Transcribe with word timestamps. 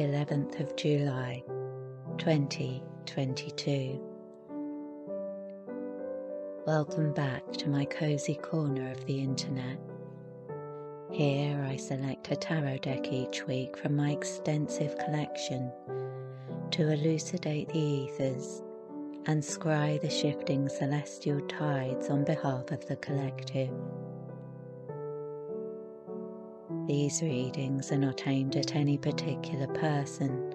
11th 0.00 0.60
of 0.60 0.74
July 0.76 1.42
2022. 2.16 4.00
Welcome 6.66 7.12
back 7.12 7.52
to 7.58 7.68
my 7.68 7.84
cozy 7.84 8.36
corner 8.36 8.90
of 8.92 9.04
the 9.04 9.20
internet. 9.20 9.78
Here 11.10 11.62
I 11.68 11.76
select 11.76 12.30
a 12.30 12.36
tarot 12.36 12.78
deck 12.78 13.12
each 13.12 13.46
week 13.46 13.76
from 13.76 13.94
my 13.94 14.12
extensive 14.12 14.96
collection 14.96 15.70
to 16.70 16.90
elucidate 16.90 17.68
the 17.68 17.78
ethers 17.78 18.62
and 19.26 19.42
scry 19.42 20.00
the 20.00 20.08
shifting 20.08 20.70
celestial 20.70 21.42
tides 21.42 22.08
on 22.08 22.24
behalf 22.24 22.70
of 22.70 22.86
the 22.88 22.96
collective. 22.96 23.68
These 26.90 27.22
readings 27.22 27.92
are 27.92 27.98
not 27.98 28.26
aimed 28.26 28.56
at 28.56 28.74
any 28.74 28.98
particular 28.98 29.68
person, 29.68 30.52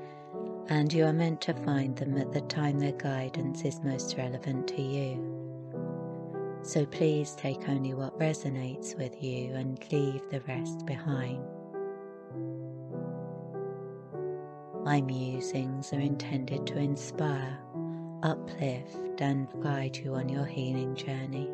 and 0.68 0.92
you 0.92 1.06
are 1.06 1.14
meant 1.14 1.40
to 1.44 1.54
find 1.54 1.96
them 1.96 2.18
at 2.18 2.34
the 2.34 2.42
time 2.42 2.78
their 2.78 2.92
guidance 2.92 3.64
is 3.64 3.80
most 3.86 4.18
relevant 4.18 4.68
to 4.68 4.82
you. 4.82 6.60
So 6.62 6.86
please 6.88 7.36
take 7.36 7.70
only 7.70 7.94
what 7.94 8.20
resonates 8.20 8.98
with 8.98 9.24
you 9.24 9.54
and 9.54 9.80
leave 9.94 10.30
the 10.30 10.42
rest 10.42 10.86
behind. 10.86 11.42
My 14.84 15.00
musings 15.00 15.94
are 15.94 16.02
intended 16.02 16.68
to 16.68 16.78
inspire, 16.78 17.58
uplift, 18.24 19.22
and 19.22 19.48
guide 19.64 19.96
you 19.96 20.16
on 20.16 20.28
your 20.28 20.46
healing 20.46 20.96
journey. 20.96 21.50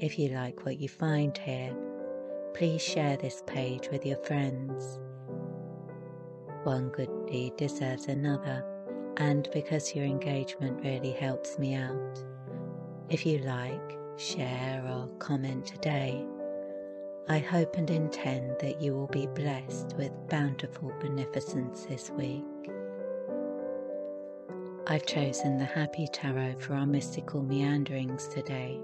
If 0.00 0.18
you 0.18 0.30
like 0.30 0.64
what 0.64 0.80
you 0.80 0.88
find 0.88 1.38
here, 1.38 1.76
please 2.54 2.82
share 2.82 3.16
this 3.16 3.42
page 3.46 3.88
with 3.90 4.04
your 4.04 4.18
friends. 4.18 4.98
One 6.64 6.88
good 6.90 7.10
deed 7.26 7.56
deserves 7.56 8.06
another, 8.06 8.64
and 9.16 9.48
because 9.52 9.94
your 9.94 10.04
engagement 10.04 10.82
really 10.84 11.12
helps 11.12 11.58
me 11.58 11.74
out, 11.74 12.22
if 13.08 13.24
you 13.24 13.38
like, 13.38 13.98
share, 14.16 14.84
or 14.86 15.08
comment 15.18 15.66
today, 15.66 16.24
I 17.28 17.38
hope 17.38 17.76
and 17.76 17.88
intend 17.90 18.56
that 18.60 18.80
you 18.82 18.92
will 18.92 19.06
be 19.06 19.26
blessed 19.26 19.94
with 19.96 20.10
bountiful 20.28 20.92
beneficence 21.00 21.84
this 21.84 22.10
week. 22.10 22.44
I've 24.86 25.06
chosen 25.06 25.56
the 25.56 25.64
Happy 25.64 26.08
Tarot 26.12 26.56
for 26.58 26.74
our 26.74 26.86
mystical 26.86 27.42
meanderings 27.42 28.26
today. 28.28 28.80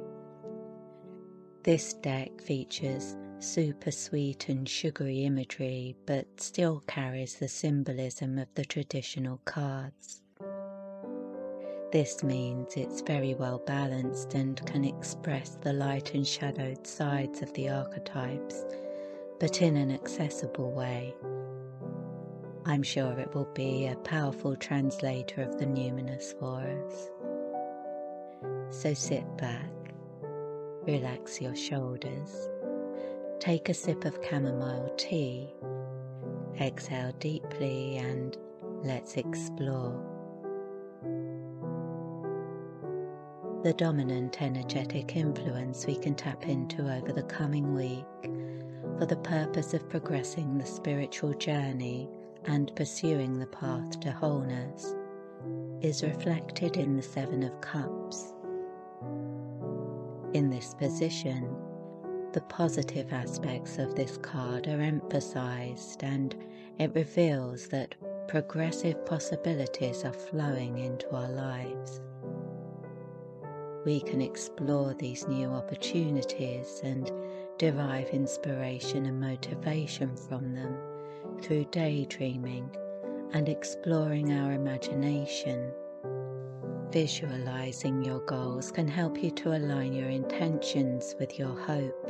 This 1.64 1.94
deck 1.94 2.40
features 2.40 3.16
super 3.38 3.90
sweet 3.90 4.48
and 4.48 4.68
sugary 4.68 5.24
imagery, 5.24 5.96
but 6.06 6.40
still 6.40 6.82
carries 6.86 7.36
the 7.36 7.48
symbolism 7.48 8.38
of 8.38 8.48
the 8.54 8.64
traditional 8.64 9.40
cards. 9.44 10.22
This 11.92 12.22
means 12.22 12.74
it's 12.76 13.00
very 13.02 13.34
well 13.34 13.62
balanced 13.66 14.34
and 14.34 14.64
can 14.66 14.84
express 14.84 15.56
the 15.60 15.72
light 15.72 16.14
and 16.14 16.26
shadowed 16.26 16.86
sides 16.86 17.42
of 17.42 17.52
the 17.54 17.68
archetypes, 17.68 18.64
but 19.38 19.62
in 19.62 19.76
an 19.76 19.90
accessible 19.92 20.72
way. 20.72 21.14
I'm 22.64 22.82
sure 22.82 23.18
it 23.18 23.32
will 23.34 23.48
be 23.54 23.86
a 23.86 23.96
powerful 23.96 24.56
translator 24.56 25.42
of 25.42 25.58
the 25.58 25.66
numinous 25.66 26.36
for 26.38 26.60
us. 26.60 27.10
So 28.70 28.92
sit 28.92 29.24
back, 29.36 29.70
relax 30.84 31.40
your 31.40 31.54
shoulders 31.54 32.48
Take 33.38 33.68
a 33.68 33.74
sip 33.74 34.04
of 34.04 34.18
chamomile 34.28 34.92
tea, 34.96 35.52
exhale 36.60 37.12
deeply, 37.20 37.98
and 37.98 38.36
let's 38.82 39.16
explore. 39.16 40.02
The 43.62 43.74
dominant 43.74 44.40
energetic 44.40 45.16
influence 45.16 45.86
we 45.86 45.96
can 45.96 46.14
tap 46.14 46.48
into 46.48 46.82
over 46.82 47.12
the 47.12 47.24
coming 47.24 47.74
week 47.74 48.04
for 48.98 49.06
the 49.06 49.16
purpose 49.16 49.74
of 49.74 49.88
progressing 49.88 50.56
the 50.56 50.66
spiritual 50.66 51.34
journey 51.34 52.08
and 52.46 52.74
pursuing 52.74 53.38
the 53.38 53.46
path 53.46 54.00
to 54.00 54.12
wholeness 54.12 54.94
is 55.82 56.02
reflected 56.02 56.76
in 56.76 56.96
the 56.96 57.02
Seven 57.02 57.42
of 57.42 57.60
Cups. 57.60 58.32
In 60.32 60.48
this 60.50 60.74
position, 60.74 61.54
the 62.36 62.42
positive 62.42 63.14
aspects 63.14 63.78
of 63.78 63.94
this 63.94 64.18
card 64.18 64.66
are 64.68 64.82
emphasized 64.82 66.04
and 66.04 66.36
it 66.78 66.94
reveals 66.94 67.66
that 67.68 67.94
progressive 68.28 69.06
possibilities 69.06 70.04
are 70.04 70.12
flowing 70.12 70.76
into 70.76 71.08
our 71.12 71.30
lives. 71.30 72.02
We 73.86 74.00
can 74.00 74.20
explore 74.20 74.92
these 74.92 75.26
new 75.26 75.48
opportunities 75.48 76.82
and 76.84 77.10
derive 77.56 78.10
inspiration 78.10 79.06
and 79.06 79.18
motivation 79.18 80.14
from 80.14 80.54
them 80.54 80.76
through 81.40 81.64
daydreaming 81.70 82.68
and 83.32 83.48
exploring 83.48 84.34
our 84.34 84.52
imagination. 84.52 85.72
Visualizing 86.90 88.04
your 88.04 88.20
goals 88.26 88.70
can 88.70 88.86
help 88.86 89.22
you 89.22 89.30
to 89.30 89.56
align 89.56 89.94
your 89.94 90.10
intentions 90.10 91.14
with 91.18 91.38
your 91.38 91.58
hope 91.58 92.05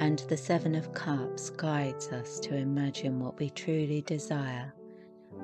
and 0.00 0.20
the 0.30 0.36
Seven 0.36 0.74
of 0.74 0.94
Cups 0.94 1.50
guides 1.50 2.08
us 2.08 2.40
to 2.40 2.56
imagine 2.56 3.20
what 3.20 3.38
we 3.38 3.50
truly 3.50 4.00
desire 4.00 4.72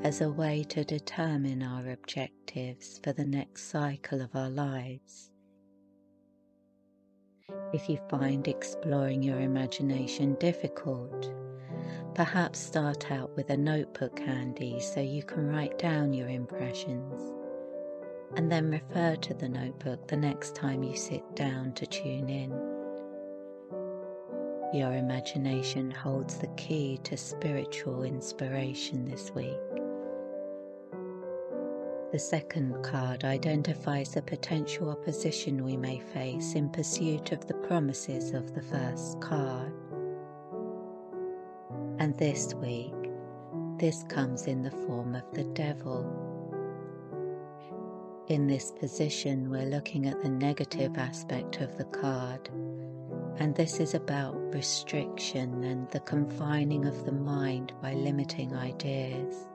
as 0.03 0.23
a 0.23 0.31
way 0.31 0.65
to 0.71 0.83
determine 0.83 1.63
our 1.63 1.91
objectives 1.91 2.99
for 3.05 3.13
the 3.13 3.25
next 3.25 3.65
cycle 3.65 4.23
of 4.23 4.35
our 4.35 4.49
lives. 4.49 5.31
If 7.75 7.87
you 7.91 7.99
find 8.09 8.49
exploring 8.49 9.23
your 9.23 9.41
imagination 9.41 10.37
difficult, 10.41 11.31
perhaps 12.15 12.59
start 12.59 13.11
out 13.13 13.37
with 13.37 13.51
a 13.51 13.57
notebook 13.59 14.19
handy 14.19 14.81
so 14.81 15.01
you 15.01 15.23
can 15.23 15.49
write 15.49 15.79
down 15.79 16.15
your 16.15 16.29
impressions 16.31 17.35
and 18.37 18.51
then 18.51 18.71
refer 18.71 19.17
to 19.17 19.35
the 19.35 19.49
notebook 19.51 20.09
the 20.09 20.17
next 20.17 20.55
time 20.55 20.83
you 20.83 20.97
sit 20.97 21.23
down 21.37 21.75
to 21.75 21.87
tune 21.87 22.31
in. 22.31 22.76
Your 24.73 24.95
imagination 24.95 25.93
holds 25.93 26.39
the 26.39 26.49
key 26.57 26.99
to 27.05 27.17
spiritual 27.17 28.03
inspiration 28.03 29.05
this 29.05 29.31
week. 29.31 29.57
The 32.11 32.19
second 32.19 32.83
card 32.83 33.23
identifies 33.23 34.15
the 34.15 34.23
potential 34.23 34.91
opposition 34.91 35.65
we 35.65 35.77
may 35.77 36.01
face 36.01 36.55
in 36.55 36.69
pursuit 36.71 37.31
of 37.31 37.47
the 37.47 37.55
promises 37.55 38.33
of 38.33 38.55
the 38.55 38.63
first 38.63 39.21
card. 39.21 39.73
And 42.01 42.19
this 42.19 42.53
week, 42.55 42.93
this 43.79 44.03
comes 44.09 44.49
in 44.49 44.63
the 44.63 44.71
form 44.71 45.15
of 45.15 45.31
the 45.33 45.45
devil. 45.45 46.11
In 48.27 48.49
this 48.49 48.73
position, 48.73 49.49
we're 49.49 49.67
looking 49.67 50.07
at 50.07 50.21
the 50.23 50.29
negative 50.29 50.99
aspect 50.99 51.61
of 51.61 51.79
the 51.79 51.85
card 51.85 52.51
and 53.39 53.55
this 53.55 53.81
is 53.81 53.95
about 53.95 54.35
restriction 54.55 55.65
and 55.65 55.91
the 55.91 56.01
confining 56.01 56.87
of 56.87 57.05
the 57.05 57.13
mind 57.13 57.73
by 57.83 57.93
limiting 57.93 58.55
ideas. 58.55 59.47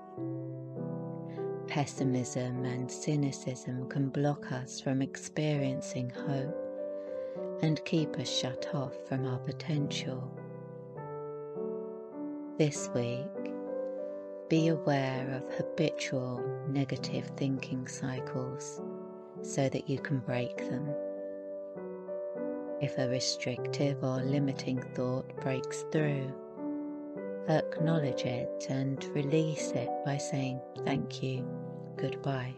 Pessimism 1.68 2.64
and 2.66 2.92
cynicism 2.92 3.88
can 3.90 4.10
block 4.10 4.52
us 4.52 4.80
from 4.80 5.02
experiencing 5.02 6.12
hope 6.12 6.56
and 7.62 7.84
keep 7.86 8.18
us 8.20 8.30
shut 8.30 8.68
off 8.74 8.94
from 9.08 9.26
our 9.26 9.40
potential. 9.40 10.32
This 12.58 12.90
week, 12.94 13.26
be 14.50 14.68
aware 14.68 15.42
of 15.42 15.56
habitual 15.56 16.44
negative 16.70 17.32
thinking 17.38 17.88
cycles 17.88 18.82
so 19.42 19.70
that 19.70 19.90
you 19.90 19.98
can 19.98 20.20
break 20.20 20.58
them. 20.58 20.88
If 22.82 22.98
a 22.98 23.08
restrictive 23.08 24.04
or 24.04 24.24
limiting 24.24 24.82
thought 24.96 25.40
breaks 25.40 25.84
through, 25.92 26.34
acknowledge 27.48 28.24
it 28.26 28.66
and 28.70 29.04
release 29.14 29.70
it 29.72 29.90
by 30.04 30.18
saying 30.18 30.60
thank 30.84 31.22
you, 31.22 31.46
goodbye. 31.96 32.56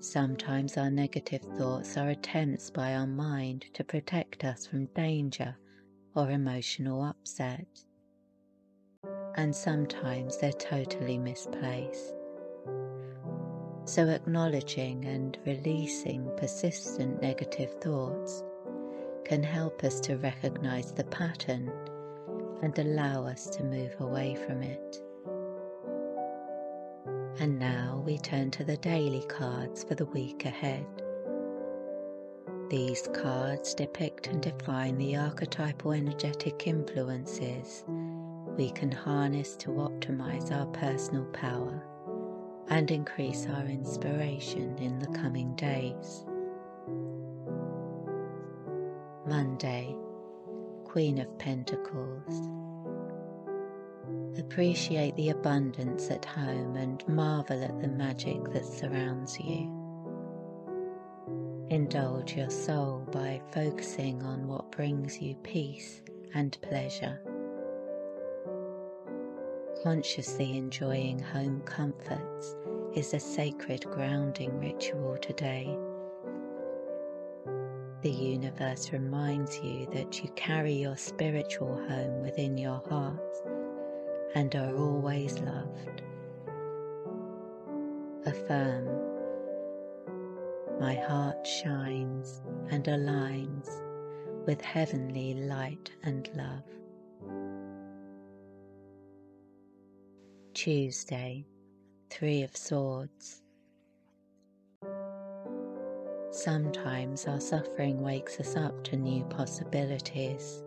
Sometimes 0.00 0.76
our 0.76 0.90
negative 0.90 1.42
thoughts 1.56 1.96
are 1.96 2.10
attempts 2.10 2.68
by 2.68 2.94
our 2.96 3.06
mind 3.06 3.64
to 3.72 3.84
protect 3.84 4.44
us 4.44 4.66
from 4.66 4.86
danger 4.86 5.56
or 6.14 6.30
emotional 6.30 7.02
upset. 7.02 7.66
And 9.36 9.56
sometimes 9.56 10.38
they're 10.38 10.52
totally 10.52 11.16
misplaced. 11.16 12.12
So, 13.84 14.08
acknowledging 14.08 15.04
and 15.06 15.36
releasing 15.44 16.30
persistent 16.36 17.20
negative 17.20 17.74
thoughts 17.80 18.44
can 19.24 19.42
help 19.42 19.82
us 19.82 19.98
to 20.00 20.16
recognize 20.16 20.92
the 20.92 21.04
pattern 21.04 21.70
and 22.62 22.78
allow 22.78 23.26
us 23.26 23.48
to 23.50 23.64
move 23.64 23.94
away 23.98 24.36
from 24.46 24.62
it. 24.62 25.02
And 27.40 27.58
now 27.58 28.02
we 28.06 28.18
turn 28.18 28.52
to 28.52 28.64
the 28.64 28.76
daily 28.76 29.24
cards 29.28 29.82
for 29.82 29.96
the 29.96 30.06
week 30.06 30.44
ahead. 30.44 30.86
These 32.70 33.08
cards 33.12 33.74
depict 33.74 34.28
and 34.28 34.40
define 34.40 34.96
the 34.96 35.16
archetypal 35.16 35.92
energetic 35.92 36.66
influences 36.66 37.84
we 38.56 38.70
can 38.70 38.92
harness 38.92 39.56
to 39.56 39.68
optimize 39.70 40.52
our 40.52 40.66
personal 40.66 41.24
power 41.26 41.82
and 42.72 42.90
increase 42.90 43.46
our 43.54 43.66
inspiration 43.66 44.74
in 44.78 44.98
the 44.98 45.06
coming 45.08 45.54
days. 45.56 46.24
Monday, 49.26 49.94
Queen 50.82 51.18
of 51.18 51.38
Pentacles. 51.38 52.48
Appreciate 54.38 55.14
the 55.16 55.28
abundance 55.28 56.10
at 56.10 56.24
home 56.24 56.76
and 56.76 57.06
marvel 57.06 57.62
at 57.62 57.78
the 57.82 57.88
magic 57.88 58.42
that 58.54 58.64
surrounds 58.64 59.38
you. 59.38 59.70
Indulge 61.68 62.34
your 62.38 62.48
soul 62.48 63.06
by 63.12 63.42
focusing 63.52 64.22
on 64.22 64.48
what 64.48 64.72
brings 64.72 65.20
you 65.20 65.34
peace 65.42 66.00
and 66.32 66.56
pleasure. 66.62 67.20
Consciously 69.82 70.56
enjoying 70.56 71.18
home 71.18 71.60
comforts 71.66 72.56
is 72.94 73.14
a 73.14 73.20
sacred 73.20 73.84
grounding 73.90 74.58
ritual 74.60 75.16
today. 75.16 75.76
The 78.02 78.10
universe 78.10 78.92
reminds 78.92 79.58
you 79.60 79.86
that 79.92 80.22
you 80.22 80.28
carry 80.30 80.74
your 80.74 80.96
spiritual 80.96 81.74
home 81.88 82.20
within 82.20 82.58
your 82.58 82.82
heart 82.90 83.36
and 84.34 84.54
are 84.54 84.76
always 84.76 85.38
loved. 85.38 86.02
Affirm 88.26 88.88
my 90.78 90.94
heart 90.94 91.46
shines 91.46 92.42
and 92.70 92.84
aligns 92.84 93.70
with 94.46 94.60
heavenly 94.60 95.34
light 95.34 95.92
and 96.02 96.28
love. 96.34 96.64
Tuesday, 100.54 101.46
Three 102.12 102.42
of 102.42 102.54
Swords. 102.54 103.40
Sometimes 106.30 107.26
our 107.26 107.40
suffering 107.40 108.02
wakes 108.02 108.38
us 108.38 108.54
up 108.54 108.84
to 108.84 108.96
new 108.96 109.24
possibilities. 109.24 110.62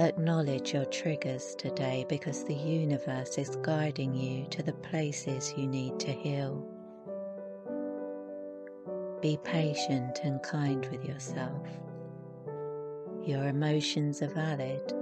Acknowledge 0.00 0.74
your 0.74 0.84
triggers 0.86 1.54
today 1.54 2.04
because 2.08 2.42
the 2.42 2.56
universe 2.56 3.38
is 3.38 3.54
guiding 3.62 4.14
you 4.14 4.46
to 4.48 4.64
the 4.64 4.72
places 4.72 5.54
you 5.56 5.68
need 5.68 6.00
to 6.00 6.10
heal. 6.10 6.66
Be 9.22 9.38
patient 9.44 10.22
and 10.24 10.42
kind 10.42 10.84
with 10.90 11.04
yourself. 11.04 11.68
Your 13.24 13.46
emotions 13.46 14.22
are 14.22 14.34
valid 14.34 14.92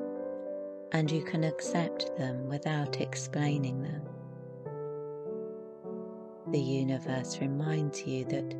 and 0.92 1.10
you 1.10 1.24
can 1.24 1.44
accept 1.44 2.14
them 2.18 2.46
without 2.46 3.00
explaining 3.00 3.82
them. 3.82 4.02
The 6.52 6.60
universe 6.60 7.38
reminds 7.40 8.06
you 8.06 8.26
that 8.26 8.54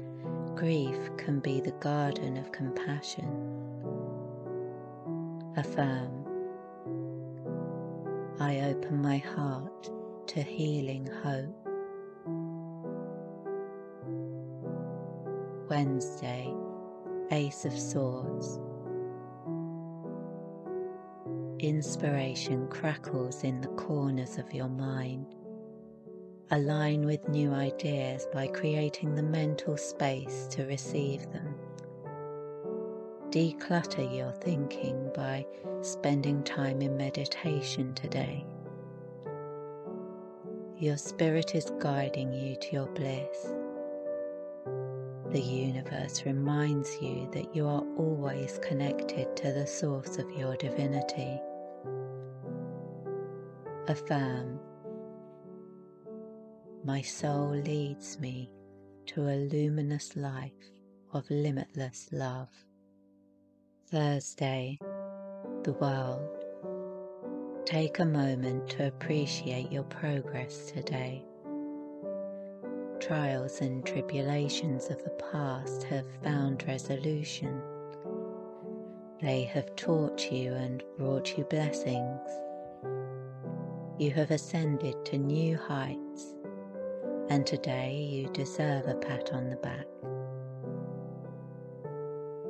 grief 0.57 0.97
can 1.19 1.41
be 1.41 1.61
the 1.61 1.73
garden 1.73 2.39
of 2.39 2.51
compassion. 2.51 3.29
Affirm, 5.59 6.25
I 8.41 8.61
open 8.61 9.03
my 9.03 9.19
heart 9.19 9.91
to 10.29 10.41
healing 10.41 11.07
hope. 11.23 11.69
Wednesday, 15.69 16.51
Ace 17.31 17.67
of 17.67 17.79
Swords. 17.79 18.59
Inspiration 21.59 22.69
crackles 22.69 23.45
in 23.45 23.61
the 23.61 23.69
corners 23.69 24.39
of 24.39 24.51
your 24.55 24.71
mind. 24.71 25.27
Align 26.53 27.05
with 27.05 27.29
new 27.29 27.53
ideas 27.53 28.27
by 28.33 28.47
creating 28.47 29.15
the 29.15 29.23
mental 29.23 29.77
space 29.77 30.47
to 30.51 30.65
receive 30.67 31.23
them. 31.33 31.55
Declutter 33.31 34.17
your 34.17 34.33
thinking 34.33 35.11
by 35.15 35.45
spending 35.81 36.45
time 36.45 36.81
in 36.83 36.97
meditation 36.97 37.93
today. 37.95 38.47
Your 40.77 40.97
spirit 40.97 41.55
is 41.55 41.73
guiding 41.81 42.33
you 42.33 42.55
to 42.57 42.73
your 42.73 42.87
bliss 42.87 43.53
the 45.33 45.41
universe 45.41 46.27
reminds 46.27 47.01
you 47.01 47.27
that 47.33 47.57
you 47.57 47.67
are 47.67 47.83
always 47.97 48.59
connected 48.59 49.35
to 49.35 49.51
the 49.51 49.67
source 49.67 50.19
of 50.19 50.31
your 50.33 50.57
divinity. 50.57 51.41
Affirm, 53.89 54.61
my 56.85 57.01
soul 57.01 57.51
leads 57.51 58.19
me 58.19 58.51
to 59.07 59.23
a 59.29 59.49
luminous 59.53 60.17
life 60.17 60.53
of 61.13 61.29
limitless 61.31 62.09
love. 62.13 62.51
Thursday, 63.91 64.79
the 65.65 65.75
world. 65.75 66.29
Take 67.65 67.99
a 67.99 68.05
moment 68.05 68.69
to 68.71 68.89
appreciate 68.89 69.71
your 69.71 69.85
progress 69.85 70.71
today 70.71 71.25
trials 73.03 73.61
and 73.61 73.85
tribulations 73.85 74.89
of 74.89 75.03
the 75.03 75.11
past 75.33 75.83
have 75.83 76.07
found 76.23 76.65
resolution. 76.69 77.61
They 79.21 79.43
have 79.45 79.75
taught 79.75 80.31
you 80.31 80.53
and 80.53 80.85
brought 80.99 81.37
you 81.37 81.43
blessings. 81.45 82.21
You 83.99 84.13
have 84.13 84.31
ascended 84.31 85.05
to 85.07 85.19
new 85.19 85.57
heights, 85.57 86.35
and 87.29 87.47
today 87.47 87.95
you 87.95 88.29
deserve 88.33 88.87
a 88.87 88.95
pat 88.95 89.33
on 89.33 89.51
the 89.51 89.57
back. 89.57 89.87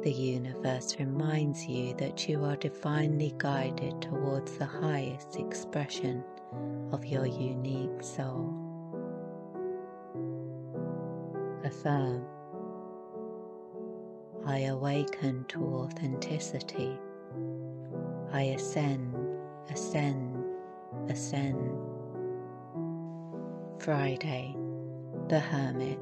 The 0.02 0.12
universe 0.12 0.96
reminds 0.98 1.64
you 1.66 1.94
that 1.94 2.28
you 2.28 2.44
are 2.44 2.56
divinely 2.56 3.34
guided 3.38 4.02
towards 4.02 4.58
the 4.58 4.66
highest 4.66 5.36
expression 5.36 6.24
of 6.90 7.04
your 7.04 7.26
unique 7.26 8.02
soul. 8.02 8.62
affirm 11.64 12.24
I 14.44 14.60
awaken 14.62 15.44
to 15.48 15.64
authenticity. 15.64 16.98
I 18.32 18.42
ascend, 18.42 19.14
ascend, 19.70 20.44
ascend. 21.08 21.91
Friday, 23.82 24.54
the 25.26 25.40
Hermit. 25.40 25.98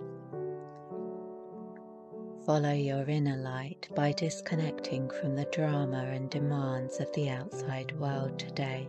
Follow 2.44 2.74
your 2.74 3.08
inner 3.08 3.38
light 3.38 3.88
by 3.96 4.12
disconnecting 4.12 5.08
from 5.08 5.34
the 5.34 5.46
drama 5.46 6.04
and 6.12 6.28
demands 6.28 7.00
of 7.00 7.10
the 7.14 7.30
outside 7.30 7.98
world 7.98 8.38
today. 8.38 8.86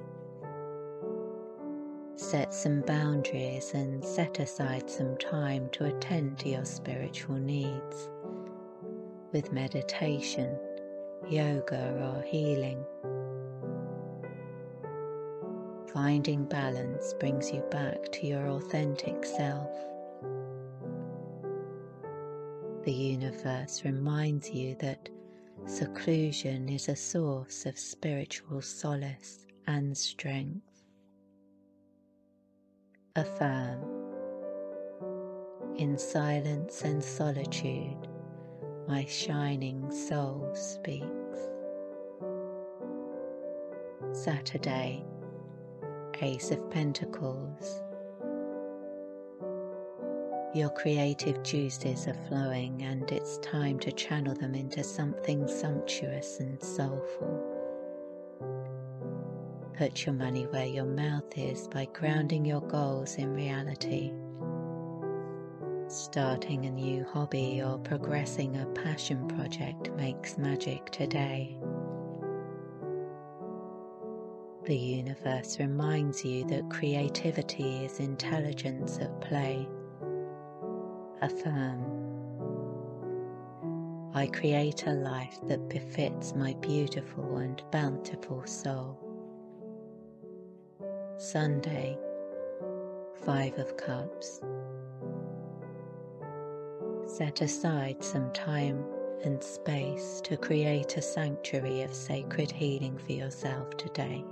Set 2.18 2.54
some 2.54 2.82
boundaries 2.82 3.72
and 3.74 4.04
set 4.04 4.40
aside 4.40 4.90
some 4.90 5.16
time 5.18 5.70
to 5.70 5.86
attend 5.86 6.38
to 6.40 6.50
your 6.50 6.66
spiritual 6.66 7.38
needs 7.38 8.10
with 9.32 9.54
meditation, 9.54 10.60
yoga, 11.30 12.14
or 12.14 12.24
healing. 12.24 12.84
Finding 15.94 16.46
balance 16.46 17.14
brings 17.20 17.52
you 17.52 17.62
back 17.70 18.12
to 18.14 18.26
your 18.26 18.48
authentic 18.48 19.26
self. 19.26 19.70
The 22.86 22.94
universe 22.94 23.84
reminds 23.84 24.50
you 24.50 24.76
that 24.80 25.10
seclusion 25.66 26.70
is 26.70 26.88
a 26.88 26.96
source 26.96 27.66
of 27.66 27.78
spiritual 27.78 28.62
solace 28.62 29.46
and 29.68 29.98
strength 29.98 30.86
affirm. 33.18 33.84
In 35.76 35.98
silence 35.98 36.84
and 36.84 37.04
solitude, 37.04 38.08
my 38.88 39.06
shining 39.06 39.92
soul 39.92 40.52
speaks. 40.54 41.08
Saturday, 44.14 45.04
Ace 46.24 46.52
of 46.52 46.70
Pentacles. 46.70 47.82
Your 50.54 50.70
creative 50.70 51.42
juices 51.42 52.08
are 52.08 52.28
flowing, 52.28 52.84
and 52.84 53.12
it's 53.12 53.40
time 53.40 53.80
to 53.80 53.92
channel 53.92 54.36
them 54.36 54.54
into 54.54 54.84
something 54.84 55.48
sumptuous 55.48 56.40
and 56.40 56.62
soulful. 56.62 57.42
Put 59.76 60.06
your 60.06 60.14
money 60.14 60.46
where 60.46 60.68
your 60.68 60.86
mouth 60.86 61.36
is 61.36 61.68
by 61.68 61.88
grounding 61.92 62.46
your 62.46 62.62
goals 62.62 63.16
in 63.16 63.34
reality. 63.34 64.12
Starting 65.88 66.68
a 66.68 66.72
new 66.72 67.04
hobby 67.04 67.64
or 67.64 67.80
progressing 67.80 68.58
a 68.58 68.66
passion 68.68 69.28
project 69.28 69.90
makes 69.94 70.38
magic 70.38 70.92
today. 70.92 71.58
The 74.72 74.78
universe 74.78 75.60
reminds 75.60 76.24
you 76.24 76.46
that 76.46 76.70
creativity 76.70 77.84
is 77.84 78.00
intelligence 78.00 79.00
at 79.00 79.20
play. 79.20 79.68
Affirm. 81.22 81.84
I 84.14 84.28
create 84.28 84.88
a 84.88 84.94
life 84.94 85.38
that 85.50 85.68
befits 85.68 86.34
my 86.36 86.54
beautiful 86.62 87.36
and 87.36 87.62
bountiful 87.74 88.46
soul. 88.46 88.98
Sunday, 91.18 91.98
Five 93.26 93.58
of 93.60 93.76
Cups. 93.76 94.40
Set 97.08 97.42
aside 97.42 98.02
some 98.02 98.32
time 98.32 98.86
and 99.26 99.44
space 99.44 100.22
to 100.22 100.38
create 100.38 100.96
a 100.96 101.02
sanctuary 101.02 101.82
of 101.82 101.94
sacred 101.94 102.50
healing 102.54 102.98
for 102.98 103.12
yourself 103.12 103.76
today 103.76 104.24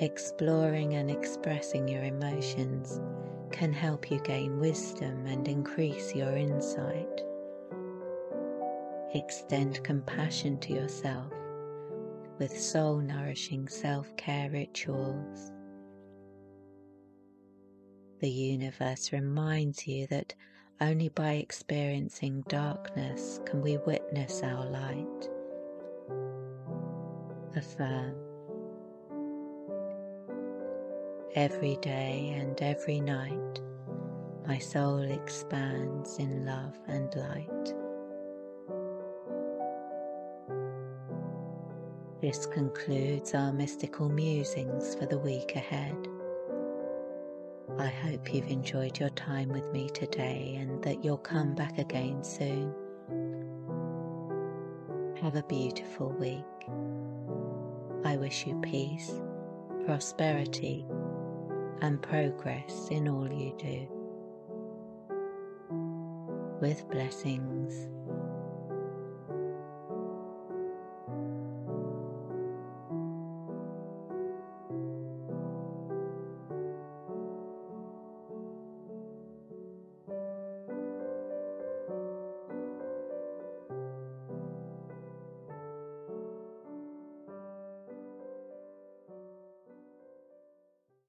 exploring 0.00 0.94
and 0.94 1.10
expressing 1.10 1.86
your 1.86 2.04
emotions 2.04 3.00
can 3.52 3.72
help 3.72 4.10
you 4.10 4.18
gain 4.20 4.58
wisdom 4.58 5.26
and 5.26 5.46
increase 5.46 6.14
your 6.14 6.36
insight. 6.36 7.20
Extend 9.14 9.82
compassion 9.84 10.58
to 10.60 10.72
yourself 10.72 11.32
with 12.38 12.58
soul 12.58 12.98
nourishing 12.98 13.68
self 13.68 14.16
care 14.16 14.48
rituals. 14.50 15.52
The 18.20 18.30
universe 18.30 19.12
reminds 19.12 19.86
you 19.86 20.06
that 20.06 20.34
only 20.80 21.10
by 21.10 21.32
experiencing 21.32 22.42
darkness 22.48 23.40
can 23.44 23.60
we 23.60 23.76
witness 23.78 24.42
our 24.42 24.64
light. 24.64 25.28
Affirm 27.54 28.29
Every 31.36 31.76
day 31.76 32.34
and 32.40 32.60
every 32.60 33.00
night, 33.00 33.60
my 34.48 34.58
soul 34.58 34.98
expands 34.98 36.18
in 36.18 36.44
love 36.44 36.76
and 36.88 37.14
light. 37.14 37.74
This 42.20 42.46
concludes 42.46 43.32
our 43.36 43.52
mystical 43.52 44.08
musings 44.08 44.96
for 44.96 45.06
the 45.06 45.18
week 45.18 45.54
ahead. 45.54 45.96
I 47.78 47.86
hope 47.86 48.34
you've 48.34 48.50
enjoyed 48.50 48.98
your 48.98 49.10
time 49.10 49.50
with 49.50 49.70
me 49.72 49.88
today 49.90 50.56
and 50.60 50.82
that 50.82 51.04
you'll 51.04 51.16
come 51.16 51.54
back 51.54 51.78
again 51.78 52.24
soon. 52.24 52.74
Have 55.22 55.36
a 55.36 55.44
beautiful 55.44 56.08
week. 56.08 56.42
I 58.04 58.16
wish 58.16 58.48
you 58.48 58.60
peace, 58.62 59.12
prosperity, 59.86 60.84
and 61.82 62.00
progress 62.02 62.88
in 62.90 63.08
all 63.08 63.30
you 63.30 63.54
do. 63.58 63.88
With 66.60 66.88
blessings. 66.90 67.88